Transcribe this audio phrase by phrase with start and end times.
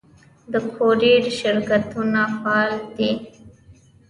[0.51, 3.11] د کوریر شرکتونه فعال دي؟